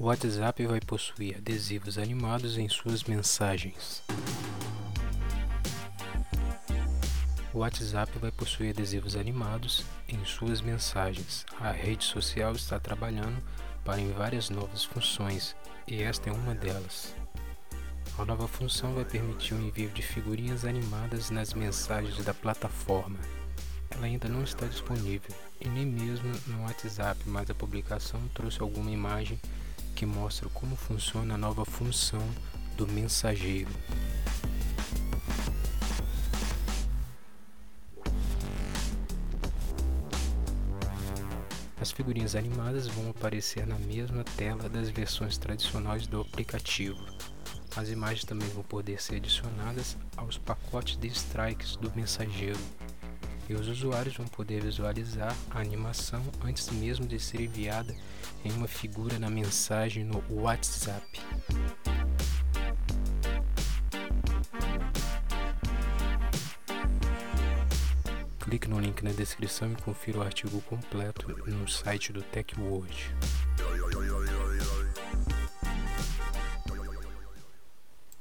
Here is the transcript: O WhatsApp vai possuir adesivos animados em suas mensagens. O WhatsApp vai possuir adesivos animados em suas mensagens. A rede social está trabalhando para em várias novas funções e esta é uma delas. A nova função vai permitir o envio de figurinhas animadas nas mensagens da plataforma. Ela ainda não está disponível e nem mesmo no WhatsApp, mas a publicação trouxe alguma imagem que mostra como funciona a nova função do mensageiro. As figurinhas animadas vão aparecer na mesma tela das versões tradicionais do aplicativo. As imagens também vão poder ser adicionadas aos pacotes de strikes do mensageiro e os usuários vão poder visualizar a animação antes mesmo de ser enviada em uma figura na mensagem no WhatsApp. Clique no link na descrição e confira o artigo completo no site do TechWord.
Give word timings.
O 0.00 0.04
WhatsApp 0.04 0.64
vai 0.64 0.80
possuir 0.80 1.38
adesivos 1.38 1.98
animados 1.98 2.56
em 2.56 2.68
suas 2.68 3.02
mensagens. 3.02 4.00
O 7.52 7.58
WhatsApp 7.58 8.16
vai 8.20 8.30
possuir 8.30 8.70
adesivos 8.70 9.16
animados 9.16 9.84
em 10.08 10.24
suas 10.24 10.60
mensagens. 10.60 11.44
A 11.58 11.72
rede 11.72 12.04
social 12.04 12.52
está 12.52 12.78
trabalhando 12.78 13.42
para 13.84 14.00
em 14.00 14.12
várias 14.12 14.50
novas 14.50 14.84
funções 14.84 15.56
e 15.84 16.00
esta 16.00 16.30
é 16.30 16.32
uma 16.32 16.54
delas. 16.54 17.12
A 18.16 18.24
nova 18.24 18.46
função 18.46 18.94
vai 18.94 19.04
permitir 19.04 19.54
o 19.54 19.60
envio 19.60 19.90
de 19.90 20.02
figurinhas 20.02 20.64
animadas 20.64 21.28
nas 21.30 21.52
mensagens 21.52 22.24
da 22.24 22.32
plataforma. 22.32 23.18
Ela 23.90 24.06
ainda 24.06 24.28
não 24.28 24.44
está 24.44 24.64
disponível 24.64 25.34
e 25.60 25.68
nem 25.68 25.84
mesmo 25.84 26.30
no 26.46 26.62
WhatsApp, 26.62 27.20
mas 27.26 27.50
a 27.50 27.54
publicação 27.54 28.20
trouxe 28.32 28.62
alguma 28.62 28.92
imagem 28.92 29.40
que 29.98 30.06
mostra 30.06 30.48
como 30.50 30.76
funciona 30.76 31.34
a 31.34 31.36
nova 31.36 31.64
função 31.64 32.24
do 32.76 32.86
mensageiro. 32.86 33.68
As 41.80 41.90
figurinhas 41.90 42.36
animadas 42.36 42.86
vão 42.86 43.10
aparecer 43.10 43.66
na 43.66 43.76
mesma 43.76 44.22
tela 44.36 44.68
das 44.68 44.88
versões 44.88 45.36
tradicionais 45.36 46.06
do 46.06 46.20
aplicativo. 46.20 47.04
As 47.74 47.88
imagens 47.88 48.22
também 48.22 48.48
vão 48.50 48.62
poder 48.62 49.02
ser 49.02 49.16
adicionadas 49.16 49.96
aos 50.16 50.38
pacotes 50.38 50.96
de 50.96 51.08
strikes 51.08 51.74
do 51.74 51.90
mensageiro 51.96 52.60
e 53.48 53.54
os 53.54 53.68
usuários 53.68 54.16
vão 54.16 54.26
poder 54.26 54.62
visualizar 54.62 55.34
a 55.50 55.60
animação 55.60 56.22
antes 56.44 56.68
mesmo 56.70 57.06
de 57.06 57.18
ser 57.18 57.40
enviada 57.40 57.94
em 58.44 58.52
uma 58.52 58.68
figura 58.68 59.18
na 59.18 59.30
mensagem 59.30 60.04
no 60.04 60.22
WhatsApp. 60.28 61.20
Clique 68.40 68.68
no 68.68 68.80
link 68.80 69.02
na 69.02 69.12
descrição 69.12 69.72
e 69.72 69.76
confira 69.76 70.18
o 70.18 70.22
artigo 70.22 70.60
completo 70.62 71.28
no 71.46 71.68
site 71.68 72.12
do 72.12 72.22
TechWord. 72.22 73.14